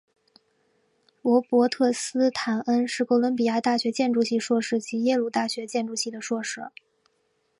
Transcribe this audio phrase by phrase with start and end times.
[1.21, 6.71] 罗伯特斯坦恩是哥伦比亚大学建筑系硕士以及耶鲁大学建筑系的硕士。